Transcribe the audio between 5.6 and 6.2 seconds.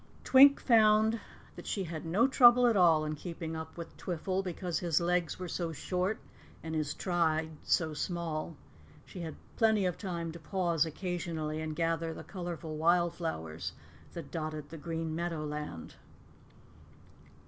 short